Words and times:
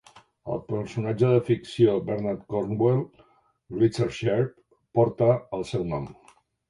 El 0.53 0.61
personatge 0.69 1.27
de 1.33 1.41
ficció 1.49 1.93
de 1.99 2.07
Bernard 2.07 2.41
Cornwell, 2.53 3.03
Richard 3.83 4.17
Sharpe, 4.21 4.59
porta 5.01 5.29
el 5.59 5.67
seu 5.75 5.85
nom. 5.93 6.09